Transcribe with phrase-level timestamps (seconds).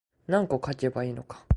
[0.25, 1.43] 何個書けばいいのか